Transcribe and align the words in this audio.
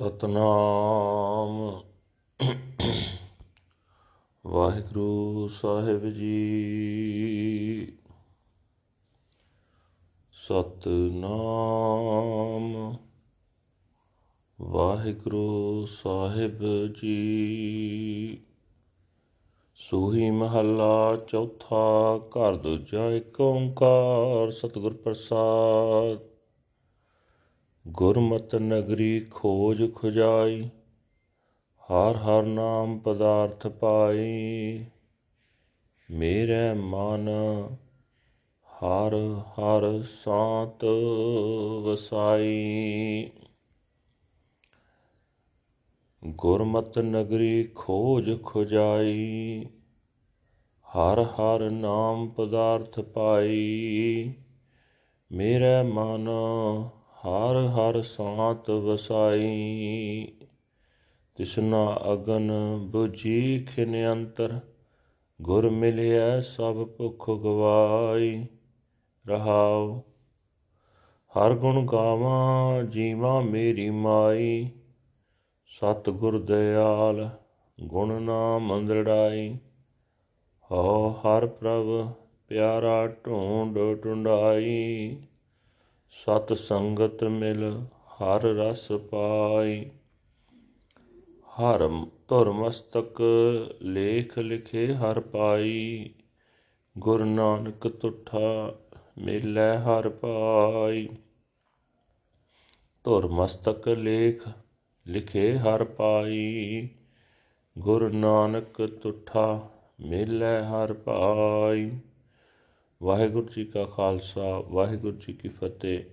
ਸਤਨਾਮ। 0.00 1.80
ਵਾਹਿਗੁਰੂ 4.46 5.48
ਸਾਹਿਬ 5.48 6.08
ਜੀ। 6.08 7.92
ਸਤਨਾਮ। 10.32 12.96
ਵਾਹਿਗੁਰੂ 14.60 15.86
ਸਾਹਿਬ 15.86 16.58
ਜੀ। 17.02 18.38
ਸੋਹੀ 19.74 20.30
ਮਹੱਲਾ 20.30 21.16
ਚੌਥਾ 21.16 22.16
ਘਰ, 22.16 22.56
ਦੂਜਾ 22.56 23.10
ਏਕ 23.10 23.40
ਓੰਕਾਰ, 23.40 24.50
ਸਤਿਗੁਰ 24.50 24.94
ਪ੍ਰਸਾਦ। 24.94 26.29
ਗੁਰਮਤਿ 27.90 28.58
ਨਗਰੀ 28.58 29.20
ਖੋਜ 29.30 29.94
ਖੁਜਾਈ, 29.94 30.62
ਹਰ 31.82 32.16
ਹਰ 32.16 32.42
ਨਾਮ 32.42 32.98
ਪਦਾਰਥ 32.98 33.66
ਪਾਈ। 33.66 34.84
ਮੇਰੇ 36.10 36.74
ਮਨ 36.74 37.28
ਹਰ 38.68 39.14
ਹਰ 39.50 40.02
ਸਾਤ 40.02 40.84
ਵਸਾਈ। 41.82 43.30
ਗੁਰਮਤਿ 46.26 47.02
ਨਗਰੀ 47.02 47.64
ਖੋਜ 47.74 48.42
ਖੁਜਾਈ, 48.42 49.64
ਹਰ 50.96 51.22
ਹਰ 51.22 51.70
ਨਾਮ 51.70 52.28
ਪਦਾਰਥ 52.28 53.00
ਪਾਈ। 53.00 54.32
ਮੇਰੇ 55.32 55.82
ਮਨ 55.82 56.28
ਹਰ 57.20 57.66
ਹਰ 57.66 58.02
ਸਾਤ 58.02 58.70
ਵਸਾਈ, 58.70 60.28
ਤਿਸਨਾ 61.34 62.00
ਅਗਨ 62.12 62.50
부ਜੀ 62.90 63.64
ਖਿਨ 63.64 64.12
ਅੰਤਰ, 64.12 64.60
ਗੁਰ 65.42 65.70
ਮਿਲਿਆ 65.70 66.40
ਸਭ 66.40 66.84
ਭੁਖ 66.84 67.30
ਗਵਾਈ, 67.30 68.46
ਰਹਾਉ। 69.28 70.00
ਹਰ 71.30 71.54
ਗੁਣ 71.54 71.86
ਗਾਵਾਂ, 71.86 72.82
ਜੀਵਾਂ 72.82 73.42
ਮੇਰੀ 73.42 73.90
ਮਾਈ 73.90 74.70
ਸਤ 75.66 76.10
ਗੁਰ 76.10 76.40
ਦਿਆਲ, 76.40 77.30
ਗੁਣ 77.82 78.22
ਨਾਮ 78.22 78.78
ਅੰਦੜਾਈ 78.78 79.56
ਹੋ 80.70 81.10
ਹਰ 81.10 81.46
ਪ੍ਰਭ 81.46 82.12
ਪਿਆਰਾ 82.48 83.06
ਢੂੰਡ 83.06 84.02
ਟੁੰਡਾਈ। 84.02 85.16
ਸਤ 86.10 86.52
ਸੰਗਤ 86.52 87.24
ਮਿਲ 87.24 87.86
ਹਰ 88.06 88.42
ਰਸ 88.42 88.92
ਪਾਈ। 88.92 89.90
ਹਰ 91.44 91.88
ਧੁਰ 92.28 92.52
ਮਸਤਕ 92.52 93.22
ਲੇਖ 93.82 94.38
ਲਿਖੇ 94.38 94.94
ਹਰ 94.94 95.20
ਪਾਈ। 95.20 96.10
ਗੁਰ 96.98 97.24
ਨਾਨਕ 97.24 97.88
ਤੁਠਾ 97.88 98.74
ਮਿਲੈ 99.18 99.78
ਹਰ 99.78 100.08
ਪਾਈ। 100.08 101.08
ਧੁਰ 103.04 103.28
ਮਸਤਕ 103.28 103.88
ਲੇਖ 103.88 104.48
ਲਿਖੇ 105.06 105.58
ਹਰ 105.58 105.84
ਪਾਈ। 105.84 106.88
ਗੁਰ 107.78 108.12
ਨਾਨਕ 108.12 108.86
ਤੁਠਾ 109.02 109.70
ਮਿਲੈ 110.00 110.62
ਹਰ 110.62 110.92
ਪਾਈ। 110.92 111.90
ਵਾਹਿਗੁਰੂ 113.02 113.46
ਜੀ 113.56 113.64
ਕਾ 113.64 113.84
ਖਾਲਸਾ, 113.84 114.60
ਵਾਹਿਗੁਰੂ 114.60 115.16
ਜੀ 115.16 115.32
ਕੀ 115.32 115.48
ਫਤਿਹ। 115.48 116.04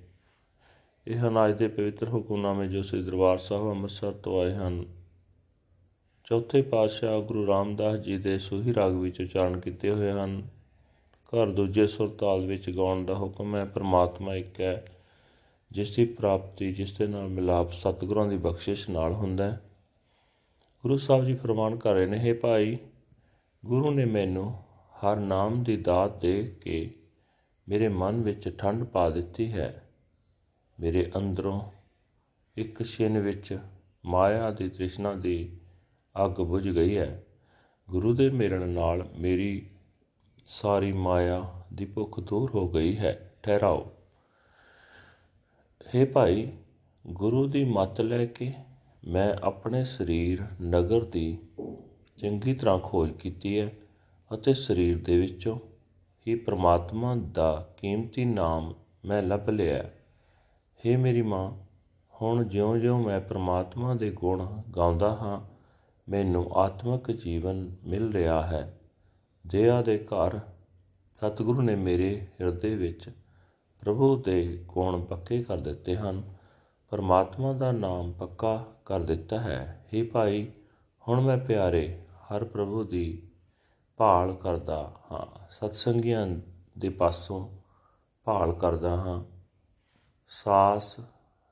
ਇਹ 1.07 1.16
ਹਨ 1.16 1.47
ਅੱਜ 1.47 1.57
ਦੇ 1.57 1.67
ਪਵਿੱਤਰ 1.67 2.09
ਹੁਕਮਨਾਮੇ 2.09 2.67
ਜੋ 2.67 2.81
ਸ੍ਰੀ 2.81 3.03
ਦਰਬਾਰ 3.03 3.38
ਸਾਹਿਬ 3.38 3.69
ਅੰਮ੍ਰਿਤਸਰ 3.69 4.11
ਤੋਂ 4.11 4.41
ਆਏ 4.41 4.53
ਹਨ। 4.53 4.85
ਚੌਥੇ 6.25 6.61
ਪਾਤਸ਼ਾਹ 6.61 7.21
ਗੁਰੂ 7.21 7.47
ਰਾਮਦਾਸ 7.47 7.99
ਜੀ 7.99 8.17
ਦੇ 8.17 8.39
ਸੋਹੀ 8.39 8.73
ਰਾਗ 8.73 8.94
ਵਿੱਚ 8.94 9.21
ਉਚਾਰਨ 9.21 9.59
ਕੀਤੇ 9.59 9.91
ਹੋਏ 9.91 10.12
ਹਨ। 10.12 10.47
ਘਰ 11.28 11.50
ਦੂਜੇ 11.50 11.88
ਸੁਰਤਾਲ 11.88 12.45
ਵਿੱਚ 12.45 12.69
ਗਾਉਣ 12.69 13.06
ਦਾ 13.06 13.16
ਹੁਕਮ 13.16 13.56
ਹੈ, 13.56 13.66
ਪ੍ਰਮਾਤਮਾ 13.66 14.35
ਇੱਕ 14.35 14.62
ਹੈ, 14.62 14.85
ਜਿਸ 15.72 15.95
ਦੀ 15.95 16.06
ਪ੍ਰਾਪਤੀ, 16.06 16.73
ਜਿਸ 16.73 16.97
ਦੇ 16.97 17.07
ਨਾਲ 17.07 17.28
ਮਿਲਾਪ 17.28 17.72
ਸਤਿਗੁਰਾਂ 17.72 18.28
ਦੀ 18.28 18.38
ਬਖਸ਼ਿਸ਼ 18.38 18.89
ਨਾਲ 18.89 19.13
ਹੁੰਦਾ 19.13 19.51
ਹੈ। 19.51 19.62
ਗੁਰੂ 20.83 20.97
ਸਾਹਿਬ 20.97 21.25
ਜੀ 21.25 21.35
ਫਰਮਾਨ 21.35 21.75
ਕਰ 21.75 21.94
ਰਹੇ 21.94 22.06
ਨੇ, 22.06 22.17
ਹੈ 22.17 22.33
ਭਾਈ, 22.33 22.78
ਗੁਰੂ 23.66 23.91
ਨੇ 23.91 24.06
ਮੈਨੂੰ 24.06 24.66
ਹਰ 24.97 25.16
ਨਾਮ 25.16 25.63
ਦੀ 25.63 25.78
ਦਾਤ 25.78 26.22
ਦੇ 26.22 26.56
ਕੇ 26.62 26.96
ਮੇਰੇ 27.69 27.88
ਮਨ 27.88 28.22
ਵਿੱਚ 28.22 28.58
ਠੰਡ 28.58 28.84
ਪਾ 28.84 29.09
ਦਿੱਤੀ 29.09 29.53
ਹੈ। 29.53 29.90
ਮੇਰੇ 30.80 31.12
ਅੰਦਰੋਂ 31.18 31.62
ਇੱਕ 32.58 32.84
ਛਿਨ 32.84 33.19
ਵਿੱਚ 33.19 33.59
ਮਾਇਆ 34.06 34.52
ਦੀ 34.52 34.69
ਤ੍ਰਿਸ਼ਨਾ 34.69 35.13
ਦੀ 35.13 35.57
ਅੱਗ 36.25 36.31
ਬੁਝ 36.31 36.69
ਗਈ 36.69 36.97
ਹੈ। 36.97 37.24
ਗੁਰੂ 37.90 38.13
ਦੇ 38.13 38.30
ਮਿਲਣ 38.30 38.69
ਨਾਲ 38.69 39.09
ਮੇਰੀ 39.18 39.69
ਸਾਰੀ 40.46 40.91
ਮਾਇਆ 40.91 41.63
ਦੀ 41.74 41.86
ਭੁੱਖ 41.86 42.19
ਦੂਰ 42.19 42.52
ਹੋ 42.56 42.69
ਗਈ 42.69 42.97
ਹੈ। 42.97 43.34
ਠਹਿਰਾਓ। 43.44 43.91
हे 45.81 46.07
ਭਾਈ, 46.12 46.52
ਗੁਰੂ 47.07 47.47
ਦੀ 47.47 47.63
ਮੱਤ 47.63 48.02
ਲੈ 48.02 48.25
ਕੇ 48.25 48.53
ਮੈਂ 49.07 49.34
ਆਪਣੇ 49.44 49.84
ਸਰੀਰ 49.84 50.40
ਨਗਰ 50.62 51.06
ਦੀ 51.06 51.38
ਚੰਗੀ 52.18 52.53
ਤਰ੍ਹਾਂ 52.53 52.80
ਖੋਜ 52.80 53.12
ਕੀਤੀ 53.12 53.59
ਹੈ। 53.59 53.74
ਅਤੇ 54.33 54.53
ਸਰੀਰ 54.53 55.03
ਦੇ 55.03 55.19
ਵਿੱਚੋਂ 55.19 55.59
ਹੀ 56.27 56.35
ਪ੍ਰਮਾਤਮਾ 56.35 57.15
ਦਾ 57.15 57.73
ਕੀਮਤੀ 57.77 58.25
ਨਾਮ 58.25 58.73
ਮੈਂ 59.05 59.23
ਲੱਭ 59.23 59.49
ਲਿਆ। 59.49 59.89
ਹੈ 60.85 60.97
ਮੇਰੀ 60.97 61.21
ਮਾਂ, 61.21 61.51
ਹੁਣ 62.21 62.43
ਜਿਉਂ-ਜਿਉਂ 62.43 63.03
ਮੈਂ 63.03 63.19
ਪ੍ਰਮਾਤਮਾ 63.19 63.93
ਦੇ 63.93 64.09
ਗੁਣ 64.11 64.61
ਗਾਉਂਦਾ 64.75 65.09
ਹਾਂ, 65.09 65.41
ਮੈਨੂੰ 66.11 66.51
ਆਤਮਿਕ 66.53 67.11
ਜੀਵਨ 67.11 67.75
ਮਿਲ 67.88 68.11
ਰਿਹਾ 68.11 68.41
ਹੈ। 68.41 68.79
ਦਇਆ 69.47 69.81
ਦੇ 69.81 69.97
ਘਰ 69.97 70.39
ਸਤਿਗੁਰੂ 71.13 71.61
ਨੇ 71.61 71.75
ਮੇਰੇ 71.75 72.27
ਹਿਰਦੇ 72.41 72.75
ਵਿੱਚ 72.75 73.09
ਪ੍ਰਭੂ 73.81 74.15
ਦੇ 74.15 74.63
ਗੁਣ 74.67 75.05
ਪੱਕੇ 75.05 75.44
ਕਰ 75.44 75.57
ਦਿੱਤੇ 75.57 75.95
ਹਨ। 75.95 76.23
ਪਰਮਾਤਮਾ 76.89 77.53
ਦਾ 77.53 77.71
ਨਾਮ 77.71 78.11
ਪੱਕਾ 78.11 78.73
ਕਰ 78.85 78.99
ਦਿੱਤਾ 78.99 79.39
ਹੈ। 79.39 79.85
हे 79.94 80.05
ਭਾਈ, 80.11 80.51
ਹੁਣ 81.07 81.21
ਮੈਂ 81.21 81.38
ਪਿਆਰੇ 81.38 81.99
ਹਰ 82.01 82.44
ਪ੍ਰਭੂ 82.44 82.83
ਦੀ 82.83 83.26
ਭਾਲ 83.97 84.34
ਕਰਦਾ 84.34 84.94
ਹਾਂ। 85.12 85.47
ਸਤਸੰਗੀਆਂ 85.52 86.28
ਦੇ 86.78 86.90
ਪਾਸੋਂ 86.90 87.50
ਭਾਲ 88.25 88.53
ਕਰਦਾ 88.53 88.96
ਹਾਂ। 88.96 89.24
ਸਾਸ, 90.30 91.00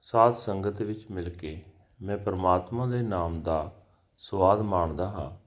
ਸਾਧ 0.02 0.34
ਸੰਗਤ 0.34 0.82
ਵਿੱਚ 0.82 1.12
ਮਿਲ 1.12 1.30
ਕੇ 1.30 1.66
ਮੈਂ 2.02 2.18
ਪਰਮਾਤਮਾ 2.18 2.86
ਦੇ 2.86 3.02
ਨਾਮ 3.02 3.42
ਦਾ 3.42 3.76
ਸਵਾਦ 4.18 4.62
ਮਾਣਦਾ 4.62 5.10
ਹਾਂ। 5.10 5.38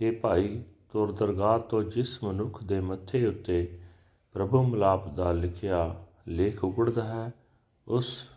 ਇਹ 0.00 0.20
ਭਾਈ, 0.20 0.64
ਤੁਰ 0.92 1.12
ਦਰਗਾਹ 1.12 1.58
ਤੋਂ 1.58 1.82
ਜਿਸ 1.82 2.24
ਮਨੁੱਖ 2.24 2.64
ਦੇ 2.64 2.80
ਮੱਥੇ 2.80 3.26
ਉੱਤੇ 3.26 3.80
ਪ੍ਰਭੂ 4.32 4.62
ਮਲਾਪ 4.62 5.08
ਦਾ 5.08 5.32
ਲਿਖਿਆ 5.32 6.06
ਲੇਖ 6.28 6.64
ਉਗੜਦਾ 6.64 7.04
ਹੈ, 7.04 7.32
ਉਸ 7.88 8.28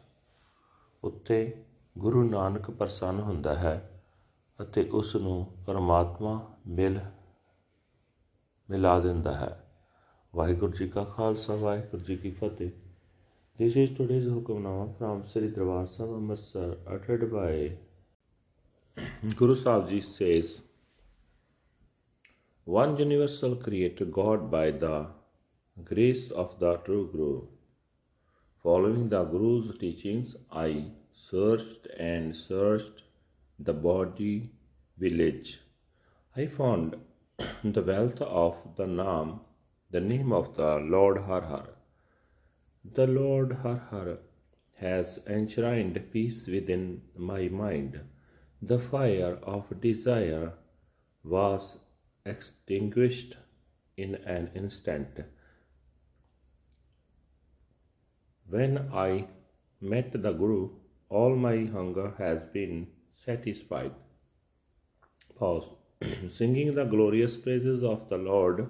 ਉੱਤੇ 1.04 1.66
ਗੁਰੂ 1.98 2.30
ਨਾਨਕ 2.30 2.72
ਪ੍ਰਸੰਨ 2.72 3.20
ਹੁੰਦਾ 3.20 3.56
ਹੈ 3.56 4.04
ਅਤੇ 4.62 4.90
ਉਸ 4.90 5.16
ਨੂੰ 5.16 5.54
ਪਰਮਾਤਮਾ 5.68 6.48
ਮਿਲ 6.68 7.00
ਮਿਲਾ 8.70 9.00
ਦਿੰਦਾ 9.00 9.34
ਹੈ 9.34 9.56
ਵਾਹਿਗੁਰੂ 10.36 10.74
ਜੀ 10.74 10.88
ਕਾ 10.88 11.04
ਖਾਲਸਾ 11.16 11.56
ਵਾਹਿਗੁਰੂ 11.56 12.04
ਜੀ 12.04 12.16
ਕੀ 12.16 12.32
ਫਤਿਹ 12.42 12.72
This 13.60 13.76
is 13.82 13.94
today's 13.98 14.26
Hukamnama 14.32 14.84
from 14.98 15.22
Sri 15.30 15.48
Darbar 15.54 15.88
Sahib 15.94 16.12
Amritsar 16.16 16.66
uttered 16.96 17.24
by 17.32 17.72
Guru 19.40 19.56
Sahib 19.62 19.88
Ji 19.90 20.02
says 20.10 20.52
One 22.68 22.94
universal 22.98 23.56
creator 23.56 24.06
God 24.20 24.52
by 24.52 24.70
the 24.84 25.08
grace 25.84 26.30
of 26.44 26.54
the 26.60 26.76
true 26.86 27.10
Guru. 27.12 27.42
Following 28.64 29.10
the 29.10 29.24
Guru's 29.24 29.76
teachings, 29.80 30.36
I 30.52 30.70
searched 31.16 31.88
and 31.98 32.36
searched 32.36 33.04
the 33.60 33.74
body 33.74 34.52
village. 34.98 35.62
I 36.36 36.46
found 36.46 36.96
the 37.64 37.84
wealth 37.84 38.20
of 38.22 38.56
the 38.78 38.86
Naam, 38.86 39.42
the 39.92 40.00
name 40.00 40.34
of 40.34 40.56
the 40.56 40.78
Lord 40.78 41.18
Har 41.26 41.42
Har. 41.42 41.70
The 42.84 43.06
Lord 43.06 43.52
Har 43.62 43.78
Har 43.92 44.18
has 44.78 45.20
enshrined 45.28 46.02
peace 46.12 46.48
within 46.48 47.02
my 47.16 47.48
mind. 47.48 48.00
The 48.60 48.80
fire 48.80 49.38
of 49.44 49.80
desire 49.80 50.54
was 51.24 51.78
extinguished 52.26 53.38
in 53.96 54.16
an 54.16 54.50
instant. 54.56 55.24
When 58.50 58.90
I 58.92 59.28
met 59.80 60.12
the 60.12 60.32
Guru, 60.32 60.70
all 61.10 61.36
my 61.36 61.66
hunger 61.66 62.14
has 62.18 62.46
been 62.46 62.88
satisfied. 63.14 63.92
Pause. 65.36 65.76
Singing 66.30 66.76
the 66.76 66.84
glorious 66.86 67.38
praises 67.38 67.84
of 67.84 68.08
the 68.10 68.18
Lord, 68.18 68.70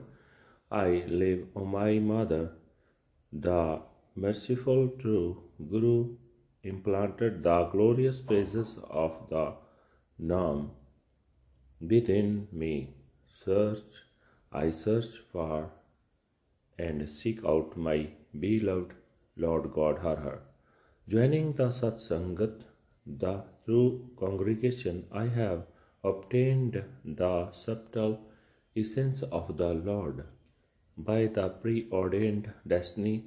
I 0.71 1.03
live, 1.07 1.47
O 1.55 1.65
my 1.65 1.99
mother, 1.99 2.51
the 3.33 3.81
merciful 4.15 4.87
true 4.99 5.43
Guru 5.69 6.15
implanted 6.63 7.43
the 7.43 7.65
glorious 7.65 8.21
praises 8.21 8.77
of 8.89 9.27
the 9.29 9.55
Nam 10.17 10.71
within 11.81 12.47
me. 12.51 12.95
Search, 13.43 14.03
I 14.51 14.71
search 14.71 15.21
for 15.31 15.71
and 16.79 17.09
seek 17.09 17.43
out 17.43 17.75
my 17.75 18.09
beloved 18.39 18.93
Lord 19.35 19.73
God 19.73 19.99
Har 19.99 20.17
Har. 20.17 20.39
Joining 21.09 21.53
the 21.53 21.67
Satsangat, 21.69 22.61
the 23.05 23.43
true 23.65 24.11
congregation, 24.17 25.05
I 25.11 25.27
have 25.27 25.63
obtained 26.06 26.82
the 27.04 27.50
subtle 27.52 28.20
essence 28.76 29.22
of 29.22 29.56
the 29.56 29.72
Lord 29.74 30.24
by 30.96 31.26
the 31.26 31.48
preordained 31.48 32.52
destiny 32.66 33.24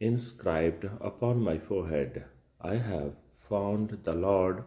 inscribed 0.00 0.84
upon 1.00 1.40
my 1.40 1.58
forehead. 1.58 2.24
I 2.60 2.76
have 2.76 3.12
found 3.48 3.98
the 4.04 4.14
Lord 4.14 4.64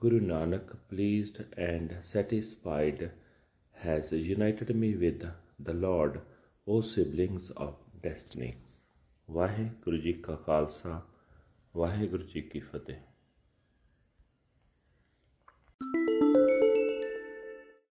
Guru 0.00 0.20
Nanak 0.20 0.76
pleased 0.88 1.38
and 1.56 1.96
satisfied 2.02 3.10
has 3.82 4.12
united 4.12 4.74
me 4.74 4.94
with 4.96 5.24
the 5.58 5.72
Lord, 5.74 6.20
O 6.66 6.80
siblings 6.80 7.50
of 7.56 7.74
destiny. 8.02 8.54
Waheguru 9.30 9.96
ji 9.96 10.12
ਕਾ 10.12 10.34
ਖਾਲਸਾ 10.34 11.00
ਵਾਹਿਗੁਰੂ 11.76 12.22
ਜੀ 12.24 12.40
ਕੀ 12.40 12.60
ਫਤਿਹ 12.60 12.96